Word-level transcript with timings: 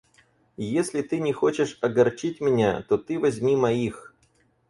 И 0.57 0.63
если 0.65 1.03
ты 1.03 1.19
не 1.19 1.31
хочешь 1.31 1.77
огорчить 1.79 2.41
меня, 2.41 2.81
то 2.89 2.97
ты 2.97 3.19
возьми 3.19 3.55
моих. 3.55 4.15